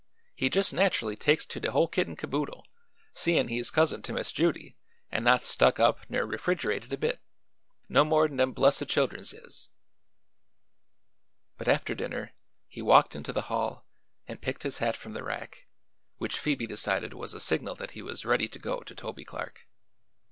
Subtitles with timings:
[0.33, 2.65] He jus' natcherly takes to de whole kit an' caboodle,
[3.13, 4.75] seein' he's cousin to Miss Judy
[5.11, 7.21] an' not stuck up ner refrigerated a bit
[7.87, 9.69] no more 'n dem blessed child'ns is."
[11.55, 12.33] But after dinner
[12.67, 13.85] he walked into the hall
[14.27, 15.67] and picked his hat from the rack,
[16.17, 19.67] which Phoebe decided was a signal that he was ready to go to Toby Clark.